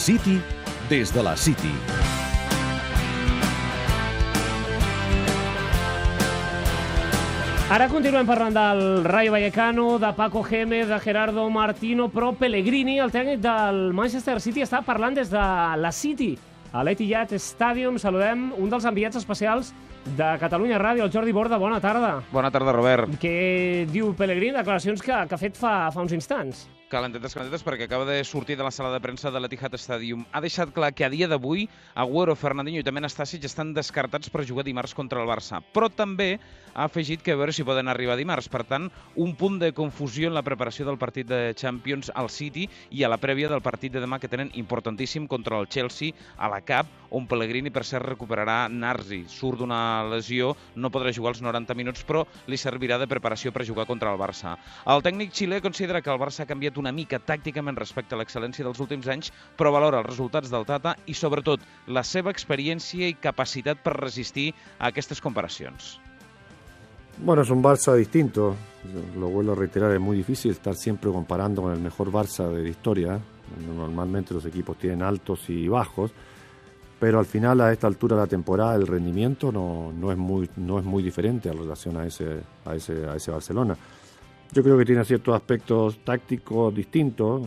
City 0.00 0.40
des 0.88 1.12
de 1.12 1.22
la 1.22 1.36
City. 1.36 1.70
Ara 7.70 7.86
continuem 7.92 8.24
parlant 8.26 8.56
del 8.56 8.80
Rayo 9.04 9.34
Vallecano, 9.36 9.98
de 10.00 10.08
Paco 10.16 10.40
Gémez, 10.42 10.88
de 10.88 10.98
Gerardo 11.04 11.44
Martino, 11.52 12.08
però 12.08 12.32
Pellegrini, 12.32 12.96
el 12.98 13.12
tècnic 13.12 13.44
del 13.44 13.92
Manchester 13.92 14.40
City, 14.40 14.64
està 14.64 14.80
parlant 14.88 15.20
des 15.20 15.28
de 15.30 15.44
la 15.84 15.92
City, 15.92 16.32
a 16.72 16.82
l'Etihad 16.82 17.36
Stadium. 17.36 18.00
Saludem 18.00 18.48
un 18.56 18.72
dels 18.72 18.88
enviats 18.88 19.20
especials 19.20 19.74
de 20.16 20.32
Catalunya 20.40 20.80
Ràdio, 20.80 21.04
el 21.04 21.12
Jordi 21.12 21.36
Borda. 21.36 21.60
Bona 21.60 21.78
tarda. 21.78 22.16
Bona 22.32 22.50
tarda, 22.50 22.72
Robert. 22.72 23.20
Què 23.20 23.86
diu 23.92 24.14
Pellegrini? 24.16 24.56
Declaracions 24.56 25.04
que, 25.04 25.12
que 25.28 25.36
ha 25.36 25.44
fet 25.44 25.60
fa, 25.60 25.90
fa 25.92 26.08
uns 26.08 26.16
instants. 26.16 26.70
Calentetes, 26.90 27.36
calentetes, 27.36 27.62
perquè 27.62 27.86
acaba 27.86 28.02
de 28.02 28.16
sortir 28.26 28.56
de 28.58 28.64
la 28.66 28.72
sala 28.74 28.88
de 28.90 28.98
premsa 28.98 29.30
de 29.30 29.38
l'Etihad 29.38 29.76
Stadium. 29.78 30.24
Ha 30.34 30.40
deixat 30.42 30.72
clar 30.74 30.88
que 30.90 31.04
a 31.06 31.08
dia 31.12 31.28
d'avui 31.30 31.68
Agüero, 31.94 32.34
Fernandinho 32.34 32.80
i 32.82 32.86
també 32.88 32.98
Nastasic 33.04 33.44
estan 33.46 33.70
descartats 33.76 34.26
per 34.26 34.42
jugar 34.42 34.64
dimarts 34.66 34.96
contra 34.98 35.22
el 35.22 35.30
Barça. 35.30 35.60
Però 35.70 35.86
també 35.86 36.40
ha 36.74 36.88
afegit 36.88 37.22
que 37.22 37.30
a 37.30 37.38
veure 37.38 37.54
si 37.54 37.62
poden 37.62 37.86
arribar 37.86 38.16
dimarts. 38.18 38.48
Per 38.50 38.64
tant, 38.66 38.88
un 39.14 39.36
punt 39.38 39.60
de 39.62 39.70
confusió 39.70 40.26
en 40.26 40.34
la 40.34 40.42
preparació 40.42 40.88
del 40.88 40.98
partit 40.98 41.28
de 41.30 41.54
Champions 41.54 42.10
al 42.10 42.26
City 42.28 42.66
i 42.90 43.04
a 43.04 43.10
la 43.12 43.20
prèvia 43.22 43.52
del 43.52 43.62
partit 43.62 43.94
de 43.94 44.02
demà 44.02 44.18
que 44.18 44.30
tenen 44.32 44.50
importantíssim 44.58 45.30
contra 45.30 45.60
el 45.62 45.68
Chelsea 45.70 46.10
a 46.38 46.50
la 46.50 46.60
CAP, 46.66 46.90
on 47.10 47.30
Pellegrini, 47.30 47.70
per 47.70 47.84
cert, 47.86 48.06
recuperarà 48.06 48.66
Narzi. 48.66 49.22
Surt 49.30 49.62
d'una 49.62 50.02
lesió, 50.10 50.56
no 50.74 50.90
podrà 50.90 51.14
jugar 51.14 51.36
els 51.36 51.42
90 51.42 51.78
minuts, 51.78 52.02
però 52.02 52.26
li 52.50 52.58
servirà 52.58 52.98
de 52.98 53.06
preparació 53.10 53.54
per 53.54 53.66
jugar 53.66 53.86
contra 53.86 54.10
el 54.10 54.18
Barça. 54.18 54.56
El 54.90 55.06
tècnic 55.06 55.34
xilè 55.34 55.62
considera 55.62 56.02
que 56.02 56.10
el 56.10 56.18
Barça 56.18 56.42
ha 56.42 56.50
canviat 56.50 56.79
una 56.80 56.92
mica 56.96 57.20
tàcticament 57.20 57.78
respecte 57.78 58.16
a 58.16 58.20
l'excel·lència 58.20 58.66
dels 58.66 58.80
últims 58.82 59.08
anys, 59.12 59.30
però 59.56 59.72
valora 59.76 60.00
els 60.02 60.10
resultats 60.10 60.50
del 60.50 60.66
Tata 60.68 60.96
i, 61.06 61.14
sobretot, 61.14 61.64
la 61.88 62.02
seva 62.02 62.32
experiència 62.34 63.08
i 63.08 63.18
capacitat 63.20 63.84
per 63.84 63.98
resistir 64.00 64.50
a 64.78 64.88
aquestes 64.90 65.20
comparacions. 65.20 65.98
Bueno, 67.22 67.42
es 67.42 67.50
un 67.50 67.62
Barça 67.62 67.94
distinto, 67.94 68.56
lo 69.18 69.28
vuelvo 69.28 69.52
a 69.52 69.54
reiterar, 69.54 69.92
es 69.92 70.00
muy 70.00 70.16
difícil 70.16 70.52
estar 70.52 70.74
siempre 70.74 71.10
comparando 71.10 71.62
con 71.62 71.72
el 71.72 71.80
mejor 71.80 72.10
Barça 72.10 72.48
de 72.48 72.62
la 72.62 72.68
historia. 72.68 73.20
Normalmente 73.76 74.32
los 74.32 74.46
equipos 74.46 74.78
tienen 74.78 75.02
altos 75.02 75.50
y 75.50 75.68
bajos, 75.68 76.12
pero 76.98 77.18
al 77.18 77.26
final 77.26 77.60
a 77.60 77.72
esta 77.72 77.86
altura 77.88 78.16
de 78.16 78.22
la 78.22 78.26
temporada 78.26 78.74
el 78.74 78.86
rendimiento 78.86 79.52
no, 79.52 79.92
no, 79.92 80.10
es, 80.12 80.16
muy, 80.16 80.48
no 80.56 80.78
es 80.78 80.84
muy 80.84 81.02
diferente 81.02 81.50
en 81.50 81.58
relación 81.58 81.96
a 81.98 82.06
ese, 82.06 82.40
a 82.64 82.74
ese, 82.74 83.06
a 83.06 83.16
ese 83.16 83.30
Barcelona. 83.30 83.76
Yo 84.52 84.64
creo 84.64 84.76
que 84.76 84.84
tiene 84.84 85.04
ciertos 85.04 85.34
aspectos 85.34 85.98
tácticos 86.04 86.74
distintos, 86.74 87.42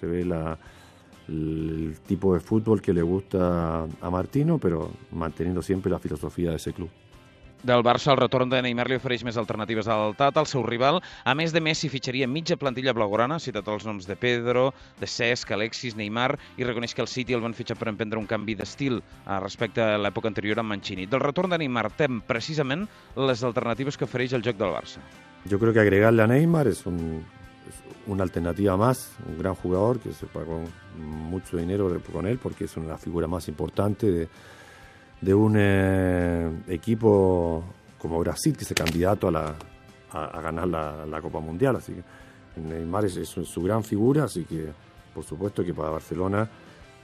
se 0.00 0.06
ve 0.06 0.24
la, 0.24 0.58
el 1.28 1.96
tipo 2.06 2.34
de 2.34 2.40
fútbol 2.40 2.82
que 2.82 2.92
le 2.92 3.02
gusta 3.02 3.84
a 3.84 4.10
Martino, 4.10 4.58
pero 4.58 4.90
manteniendo 5.12 5.62
siempre 5.62 5.90
la 5.90 5.98
filosofía 5.98 6.50
de 6.50 6.56
ese 6.56 6.72
club. 6.72 6.90
Del 7.64 7.82
Barça, 7.82 8.10
el 8.12 8.18
retorn 8.18 8.50
de 8.52 8.58
Neymar 8.60 8.84
li 8.90 8.98
ofereix 8.98 9.22
més 9.24 9.38
alternatives 9.40 9.86
al 9.88 10.12
Tata, 10.18 10.42
el 10.42 10.48
seu 10.50 10.60
rival. 10.66 10.98
A 11.24 11.32
més 11.32 11.54
de 11.54 11.62
Messi, 11.64 11.88
fitxaria 11.88 12.28
mitja 12.28 12.58
plantilla 12.60 12.92
blaugrana, 12.92 13.38
citat 13.40 13.70
els 13.72 13.86
noms 13.88 14.04
de 14.04 14.18
Pedro, 14.20 14.66
de 15.00 15.08
Cesc, 15.08 15.54
Alexis, 15.56 15.96
Neymar, 15.96 16.34
i 16.60 16.68
reconeix 16.68 16.92
que 16.92 17.00
el 17.00 17.08
City 17.08 17.32
el 17.32 17.40
van 17.40 17.56
fitxar 17.56 17.78
per 17.80 17.88
emprendre 17.88 18.20
un 18.20 18.28
canvi 18.28 18.58
d'estil 18.58 19.00
eh, 19.00 19.38
respecte 19.40 19.80
a 19.80 19.96
l'època 19.96 20.28
anterior 20.28 20.60
amb 20.60 20.74
Mancini. 20.74 21.08
Del 21.08 21.24
retorn 21.24 21.56
de 21.56 21.62
Neymar 21.64 21.88
tem 21.96 22.20
precisament 22.28 22.84
les 23.16 23.46
alternatives 23.48 23.96
que 23.96 24.04
ofereix 24.04 24.36
el 24.36 24.44
joc 24.44 24.60
del 24.60 24.76
Barça. 24.76 25.00
Yo 25.44 25.58
creo 25.58 25.72
que 25.72 25.80
agregarle 25.80 26.22
a 26.22 26.26
Neymar 26.26 26.68
es, 26.68 26.86
un, 26.86 27.24
una 28.06 28.22
alternativa 28.22 28.76
más, 28.76 29.12
un 29.28 29.38
gran 29.38 29.54
jugador 29.54 29.98
que 29.98 30.12
se 30.12 30.26
pagó 30.26 30.62
mucho 30.96 31.56
dinero 31.56 31.90
con 32.12 32.26
él 32.26 32.38
porque 32.38 32.64
es 32.64 32.76
una 32.76 32.96
figura 32.96 33.26
más 33.26 33.48
importante 33.48 34.28
de, 35.20 35.34
un 35.34 35.54
eh, 35.56 36.50
equipo 36.68 37.64
como 37.98 38.18
Brasil 38.20 38.56
que 38.56 38.64
es 38.64 38.72
candidato 38.74 39.28
a, 39.28 39.30
la, 39.30 39.54
a, 40.12 40.40
ganar 40.40 40.68
la, 40.68 41.20
Copa 41.22 41.40
Mundial. 41.40 41.76
Así 41.76 41.92
que 41.94 42.60
Neymar 42.60 43.06
es, 43.06 43.16
es, 43.16 43.28
su 43.28 43.62
gran 43.62 43.82
figura, 43.82 44.24
así 44.24 44.44
que 44.44 44.68
por 45.14 45.24
supuesto 45.24 45.64
que 45.64 45.72
para 45.72 45.90
Barcelona 45.90 46.48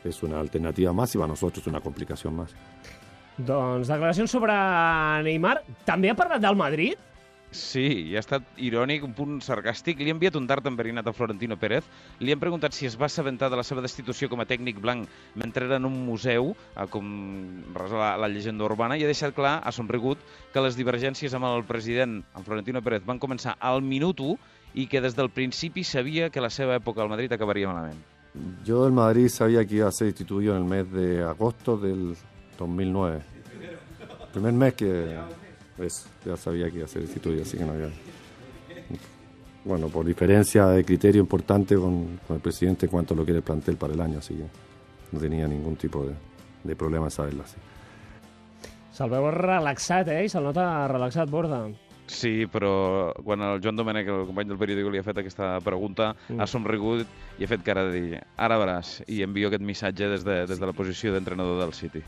es 0.02 0.22
una 0.22 0.40
alternativa 0.40 0.92
más 0.92 1.14
y 1.14 1.18
para 1.18 1.28
nosotros 1.28 1.62
es 1.62 1.66
una 1.66 1.80
complicación 1.80 2.36
más. 2.36 2.54
Doncs 3.40 3.88
declaracions 3.88 4.30
sobre 4.32 4.54
Neymar. 5.24 5.60
També 5.88 6.10
ha 6.10 6.16
parlat 6.18 6.42
del 6.42 6.58
Madrid? 6.58 6.98
Sí, 7.50 7.82
i 8.06 8.14
ha 8.14 8.20
estat 8.22 8.46
irònic, 8.62 9.02
un 9.02 9.14
punt 9.14 9.40
sarcàstic. 9.42 9.98
Li 9.98 10.12
ha 10.12 10.14
enviat 10.14 10.36
un 10.38 10.46
dart 10.46 10.68
enverinat 10.70 11.08
a 11.10 11.12
Florentino 11.12 11.56
Pérez. 11.58 11.86
Li 12.22 12.30
han 12.30 12.38
preguntat 12.38 12.76
si 12.76 12.86
es 12.86 12.94
va 13.00 13.08
assabentar 13.08 13.48
de 13.50 13.58
la 13.58 13.64
seva 13.66 13.82
destitució 13.82 14.28
com 14.30 14.38
a 14.38 14.46
tècnic 14.46 14.78
blanc 14.78 15.10
mentre 15.34 15.66
era 15.66 15.80
en 15.80 15.88
un 15.88 15.96
museu, 16.06 16.52
com 16.94 17.08
resa 17.74 17.98
la, 17.98 18.12
la 18.22 18.28
llegenda 18.30 18.68
urbana, 18.68 18.94
i 18.94 19.02
ha 19.02 19.10
deixat 19.10 19.34
clar, 19.34 19.56
ha 19.66 19.74
somrigut, 19.74 20.22
que 20.54 20.62
les 20.62 20.78
divergències 20.78 21.34
amb 21.34 21.50
el 21.50 21.66
president, 21.66 22.20
amb 22.38 22.46
Florentino 22.46 22.84
Pérez, 22.86 23.02
van 23.06 23.18
començar 23.18 23.56
al 23.58 23.82
minut 23.82 24.22
1 24.22 24.38
i 24.78 24.86
que 24.86 25.02
des 25.02 25.18
del 25.18 25.32
principi 25.34 25.82
sabia 25.82 26.30
que 26.30 26.40
la 26.40 26.54
seva 26.54 26.78
època 26.78 27.02
al 27.02 27.10
Madrid 27.10 27.34
acabaria 27.34 27.72
malament. 27.72 27.98
Yo 28.64 28.84
del 28.84 28.92
Madrid 28.92 29.26
sabía 29.26 29.66
que 29.66 29.82
iba 29.82 29.88
a 29.88 29.92
ser 29.92 30.06
destituido 30.06 30.54
en 30.54 30.62
el 30.62 30.68
mes 30.68 30.92
de 30.92 31.24
agosto 31.24 31.76
del 31.76 32.14
2009. 32.58 33.20
El 34.20 34.28
primer 34.30 34.52
mes 34.52 34.74
que 34.74 35.18
eso, 35.82 36.08
ya 36.24 36.36
sabía 36.36 36.70
que 36.70 36.76
iba 36.76 36.84
a 36.84 36.88
ser 36.88 37.02
destituido, 37.02 37.42
así 37.42 37.56
que 37.56 37.64
no 37.64 37.72
había... 37.72 37.90
Bueno, 39.64 39.88
por 39.88 40.06
diferencia 40.06 40.66
de 40.66 40.84
criterio 40.84 41.20
importante 41.20 41.76
con, 41.76 42.18
el 42.28 42.40
presidente 42.40 42.86
en 42.86 42.90
cuanto 42.90 43.14
a 43.14 43.16
lo 43.16 43.24
que 43.24 43.32
era 43.32 43.38
el 43.38 43.44
plantel 43.44 43.76
para 43.76 43.92
el 43.92 44.00
año, 44.00 44.18
así 44.18 44.34
que 44.34 44.46
no 45.12 45.20
tenía 45.20 45.46
ningún 45.46 45.76
tipo 45.76 46.04
de, 46.06 46.14
de 46.64 46.76
problema 46.76 47.06
en 47.06 47.10
saberlo 47.10 47.42
así. 47.42 47.56
Se'l 49.00 49.08
veu 49.08 49.30
relaxat, 49.32 50.08
eh? 50.12 50.24
I 50.24 50.28
se'l 50.28 50.50
relaxat, 50.52 51.30
Borda. 51.30 51.62
Sí, 52.10 52.46
però 52.50 53.12
quan 53.22 53.42
el 53.46 53.60
Joan 53.62 53.78
Domènech, 53.78 54.08
el 54.10 54.24
company 54.26 54.48
del 54.50 54.58
periòdico, 54.58 54.90
li 54.90 54.98
ha 54.98 55.06
fet 55.06 55.20
aquesta 55.22 55.52
pregunta, 55.62 56.10
mm. 56.26 56.40
ha 56.42 56.48
somrigut 56.50 57.06
i 57.38 57.46
ha 57.46 57.50
fet 57.50 57.62
cara 57.64 57.84
de 57.86 57.92
dir 57.94 58.18
ara 58.34 58.58
veràs, 58.58 58.96
i 59.06 59.20
envio 59.22 59.48
aquest 59.48 59.62
missatge 59.62 60.08
des 60.10 60.26
de, 60.26 60.40
des 60.50 60.58
de 60.58 60.66
la 60.66 60.74
posició 60.76 61.14
d'entrenador 61.14 61.60
del 61.62 61.72
City. 61.76 62.02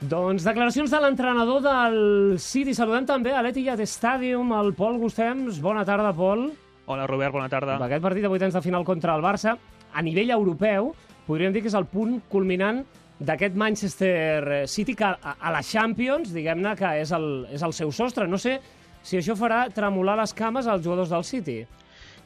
Doncs 0.00 0.46
declaracions 0.46 0.94
de 0.94 1.02
l'entrenador 1.02 1.64
del 1.66 2.38
City. 2.38 2.76
Saludem 2.78 3.08
també 3.10 3.34
a 3.34 3.42
l'Etihad 3.42 3.82
Stadium, 3.82 4.54
el 4.60 4.72
Pol 4.78 5.00
Gustems. 5.02 5.58
Bona 5.64 5.82
tarda, 5.88 6.14
Pol. 6.14 6.46
Hola, 6.86 7.10
Robert, 7.10 7.34
bona 7.34 7.50
tarda. 7.52 7.80
Aquest 7.84 8.06
partit 8.06 8.24
de 8.24 8.30
vuitens 8.30 8.54
de 8.54 8.62
final 8.64 8.86
contra 8.86 9.18
el 9.18 9.26
Barça, 9.26 9.58
a 9.92 10.06
nivell 10.06 10.30
europeu, 10.38 10.94
podríem 11.26 11.52
dir 11.52 11.66
que 11.66 11.72
és 11.72 11.76
el 11.76 11.90
punt 11.90 12.20
culminant 12.30 12.84
d'aquest 13.18 13.58
Manchester 13.58 14.66
City 14.70 14.94
que 14.94 15.10
a, 15.10 15.34
a 15.34 15.50
la 15.50 15.66
Champions, 15.66 16.30
diguem-ne 16.32 16.76
que 16.78 16.94
és 17.02 17.10
el, 17.12 17.48
és 17.50 17.64
el 17.66 17.74
seu 17.74 17.90
sostre. 17.90 18.30
No 18.30 18.38
sé 18.38 18.60
si 19.02 19.18
això 19.18 19.36
farà 19.38 19.66
tremolar 19.74 20.18
les 20.20 20.34
cames 20.34 20.66
als 20.66 20.84
jugadors 20.84 21.12
del 21.14 21.24
City. 21.24 21.60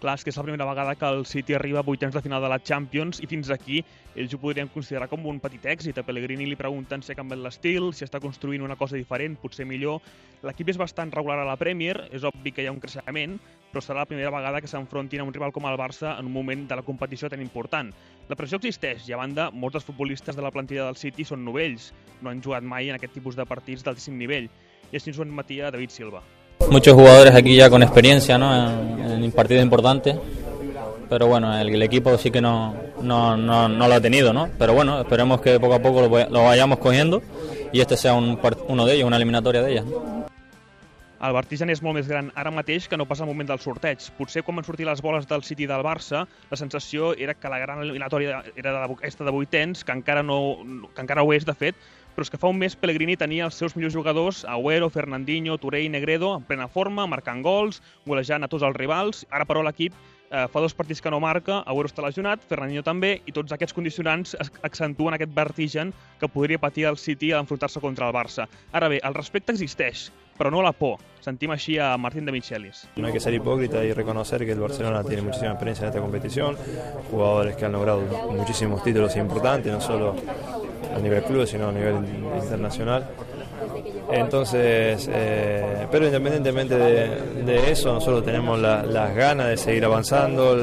Clar, 0.03 0.17
és 0.19 0.25
que 0.27 0.33
és 0.33 0.37
la 0.37 0.43
primera 0.43 0.67
vegada 0.67 0.97
que 0.99 1.07
el 1.07 1.21
City 1.31 1.55
arriba 1.55 1.79
a 1.79 1.87
vuitens 1.87 2.15
de 2.17 2.21
final 2.25 2.43
de 2.43 2.49
la 2.51 2.59
Champions 2.59 3.21
i 3.23 3.29
fins 3.31 3.53
aquí 3.55 3.85
ells 4.19 4.33
ho 4.35 4.41
podrien 4.43 4.67
considerar 4.67 5.07
com 5.07 5.29
un 5.31 5.39
petit 5.39 5.63
èxit. 5.71 6.01
A 6.01 6.03
Pellegrini 6.03 6.49
li 6.49 6.59
pregunten 6.59 7.05
si 7.07 7.13
ha 7.13 7.17
canviat 7.17 7.39
l'estil, 7.39 7.93
si 7.95 8.03
està 8.03 8.19
construint 8.19 8.67
una 8.67 8.75
cosa 8.81 8.99
diferent, 8.99 9.39
potser 9.39 9.63
millor. 9.63 10.03
L'equip 10.43 10.75
és 10.75 10.81
bastant 10.81 11.15
regular 11.15 11.39
a 11.45 11.47
la 11.47 11.55
Premier, 11.61 12.09
és 12.11 12.27
obvi 12.27 12.51
que 12.51 12.65
hi 12.65 12.67
ha 12.67 12.75
un 12.75 12.83
creixement, 12.83 13.39
però 13.71 13.85
serà 13.85 14.03
la 14.03 14.11
primera 14.11 14.35
vegada 14.35 14.61
que 14.61 14.75
s'enfrontin 14.75 15.23
a 15.23 15.29
un 15.31 15.33
rival 15.39 15.55
com 15.55 15.71
el 15.71 15.79
Barça 15.79 16.19
en 16.19 16.27
un 16.27 16.35
moment 16.35 16.67
de 16.67 16.83
la 16.83 16.87
competició 16.91 17.31
tan 17.31 17.47
important. 17.47 17.95
La 18.29 18.37
pressió 18.37 18.59
existeix 18.59 19.07
i, 19.07 19.15
a 19.15 19.23
banda, 19.23 19.53
molts 19.55 19.79
dels 19.79 19.87
futbolistes 19.87 20.35
de 20.35 20.43
la 20.43 20.51
plantilla 20.51 20.91
del 20.91 20.99
City 20.99 21.25
són 21.31 21.47
novells, 21.47 21.93
no 22.21 22.35
han 22.35 22.43
jugat 22.43 22.67
mai 22.67 22.91
en 22.91 22.99
aquest 22.99 23.15
tipus 23.15 23.39
de 23.39 23.47
partits 23.47 23.87
d'altíssim 23.87 24.19
nivell. 24.19 24.51
I 24.91 24.99
així 24.99 25.15
ens 25.15 25.23
ho 25.23 25.31
admetia 25.31 25.71
David 25.71 25.95
Silva. 25.95 26.27
Muchos 26.71 26.95
jugadores 26.95 27.35
aquí 27.35 27.57
ya 27.57 27.71
con 27.71 27.83
experiencia 27.83 28.39
¿no? 28.39 28.55
en, 28.55 29.25
en 29.25 29.33
partidos 29.33 29.63
importantes, 29.63 30.17
pero 31.09 31.27
bueno, 31.27 31.57
el, 31.59 31.69
el, 31.69 31.83
equipo 31.83 32.17
sí 32.17 32.31
que 32.31 32.41
no, 32.41 32.75
no, 33.03 33.37
no, 33.37 33.69
no, 33.69 33.89
lo 33.89 33.95
ha 33.95 34.01
tenido, 34.01 34.33
¿no? 34.33 34.49
Pero 34.59 34.75
bueno, 34.75 35.01
esperemos 35.01 35.41
que 35.41 35.61
poco 35.61 35.75
a 35.75 35.79
poco 35.79 36.01
lo, 36.01 36.09
lo 36.09 36.45
vayamos 36.45 36.79
cogiendo 36.79 37.23
y 37.73 37.81
este 37.81 37.97
sea 37.97 38.15
un, 38.15 38.39
uno 38.69 38.87
de 38.87 38.95
ellos, 38.95 39.07
una 39.07 39.17
eliminatoria 39.17 39.63
de 39.63 39.73
ellas. 39.73 39.85
El 41.23 41.37
Bartijan 41.37 41.71
és 41.71 41.79
molt 41.87 41.95
més 41.95 42.09
gran 42.11 42.33
ara 42.35 42.51
mateix 42.51 42.89
que 42.91 42.99
no 42.99 43.05
passa 43.07 43.23
al 43.23 43.29
moment 43.31 43.47
del 43.47 43.61
sorteig. 43.63 44.09
Potser 44.17 44.43
quan 44.43 44.57
van 44.59 44.67
sortir 44.67 44.89
les 44.89 44.99
boles 45.05 45.29
del 45.31 45.45
City 45.47 45.69
del 45.71 45.85
Barça, 45.87 46.25
la 46.51 46.59
sensació 46.59 47.13
era 47.15 47.37
que 47.39 47.53
la 47.53 47.61
gran 47.63 47.79
eliminatòria 47.85 48.41
era 48.57 48.73
de, 48.75 48.97
aquesta 48.97 49.29
de 49.29 49.31
vuitens, 49.31 49.85
que 49.87 49.95
encara, 49.95 50.25
no, 50.27 50.41
que 50.91 51.05
encara 51.05 51.23
ho 51.23 51.31
és, 51.37 51.47
de 51.47 51.55
fet, 51.55 51.79
però 52.15 52.27
és 52.27 52.31
que 52.33 52.41
fa 52.41 52.51
un 52.53 52.59
mes 52.61 52.77
Pellegrini 52.77 53.17
tenia 53.17 53.47
els 53.49 53.59
seus 53.59 53.77
millors 53.77 53.95
jugadors, 53.97 54.45
Agüero, 54.45 54.91
Fernandinho, 54.91 55.57
i 55.57 55.89
Negredo, 55.89 56.37
en 56.37 56.43
plena 56.43 56.69
forma, 56.69 57.07
marcant 57.07 57.43
gols, 57.43 57.83
golejant 58.07 58.45
a 58.45 58.49
tots 58.49 58.63
els 58.63 58.77
rivals. 58.77 59.27
Ara, 59.31 59.45
però, 59.45 59.63
l'equip 59.63 59.95
eh, 60.33 60.49
fa 60.49 60.61
dos 60.61 60.75
partits 60.75 61.01
que 61.01 61.11
no 61.11 61.21
marca, 61.21 61.61
Agüero 61.67 61.91
està 61.91 62.03
lesionat, 62.03 62.43
Fernandinho 62.49 62.83
també, 62.83 63.21
i 63.27 63.33
tots 63.33 63.53
aquests 63.53 63.77
condicionants 63.77 64.35
accentuen 64.63 65.15
aquest 65.15 65.33
vertigen 65.37 65.93
que 66.19 66.29
podria 66.29 66.59
patir 66.59 66.89
el 66.89 66.99
City 66.99 67.33
a 67.33 67.41
enfrontar-se 67.45 67.81
contra 67.81 68.09
el 68.09 68.17
Barça. 68.17 68.49
Ara 68.73 68.89
bé, 68.89 69.01
el 69.05 69.15
respecte 69.15 69.53
existeix, 69.53 70.11
però 70.39 70.51
no 70.51 70.63
la 70.65 70.73
por. 70.73 70.99
Sentim 71.23 71.53
així 71.55 71.77
a 71.79 71.93
Martín 71.99 72.27
de 72.27 72.33
Michelis. 72.33 72.89
No 72.97 73.07
hay 73.07 73.13
que 73.13 73.21
ser 73.21 73.35
hipócrita 73.35 73.85
y 73.85 73.93
reconocer 73.93 74.45
que 74.45 74.53
el 74.53 74.61
Barcelona 74.61 75.05
tiene 75.05 75.23
muchísima 75.23 75.53
experiencia 75.53 75.85
en 75.85 75.89
esta 75.91 76.01
competición, 76.01 76.57
jugadores 77.11 77.55
que 77.57 77.65
han 77.65 77.73
logrado 77.73 78.01
muchísimos 78.33 78.83
títulos 78.83 79.15
importantes, 79.17 79.73
no 79.73 79.81
solo 79.81 80.17
a 80.95 80.99
nivel 80.99 81.23
club, 81.25 81.47
sino 81.47 81.69
a 81.69 81.73
nivel 81.73 81.97
internacional. 82.43 83.05
Entonces, 84.11 85.09
eh, 85.13 85.87
pero 85.91 86.07
independientemente 86.07 86.77
de, 86.77 87.71
eso, 87.71 87.93
nosotros 87.95 88.25
tenemos 88.25 88.59
la- 88.61 88.83
las 88.83 89.15
ganas 89.15 89.49
de 89.49 89.57
seguir 89.57 89.85
avanzando, 89.85 90.57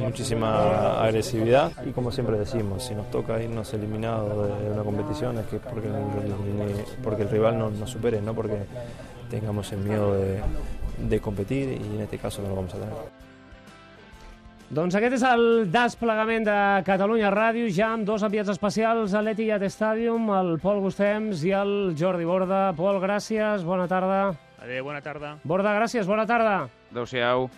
muchísima 0.00 1.02
agresividad 1.02 1.72
y 1.84 1.90
como 1.90 2.12
siempre 2.12 2.38
decimos, 2.38 2.84
si 2.84 2.94
nos 2.94 3.10
toca 3.10 3.42
irnos 3.42 3.72
eliminados 3.74 4.48
de, 4.60 4.64
de 4.64 4.70
una 4.70 4.82
competición 4.84 5.38
es 5.38 5.46
que 5.46 5.56
porque 5.58 5.88
el, 5.88 5.94
porque 7.02 7.22
el 7.22 7.30
rival 7.30 7.58
no 7.58 7.70
nos 7.70 7.90
supere, 7.90 8.20
no 8.20 8.32
porque 8.34 8.58
tengamos 9.30 9.72
el 9.72 9.78
miedo 9.80 10.14
de, 10.14 10.40
de 11.08 11.20
competir 11.20 11.70
y 11.70 11.96
en 11.96 12.02
este 12.02 12.18
caso 12.18 12.42
no 12.42 12.48
lo 12.50 12.54
vamos 12.56 12.74
a 12.74 12.78
tener. 12.78 12.94
Doncs 14.72 14.94
aquest 14.96 15.18
és 15.18 15.24
el 15.28 15.42
desplegament 15.68 16.46
de 16.46 16.56
Catalunya 16.86 17.28
Ràdio, 17.34 17.68
ja 17.68 17.90
amb 17.94 18.06
dos 18.08 18.24
enviats 18.24 18.48
especials 18.54 19.12
a 19.12 19.20
l'Etihad 19.20 19.62
Stadium, 19.68 20.30
el 20.32 20.54
Pol 20.62 20.80
Gustems 20.80 21.44
i 21.44 21.52
el 21.52 21.92
Jordi 22.00 22.24
Borda. 22.24 22.70
Pol, 22.78 22.98
gràcies, 23.02 23.66
bona 23.66 23.84
tarda. 23.90 24.32
Adéu, 24.64 24.86
bona 24.88 25.04
tarda. 25.04 25.36
Borda, 25.44 25.76
gràcies, 25.76 26.08
bona 26.08 26.24
tarda. 26.26 26.56
Adéu-siau. 26.94 27.50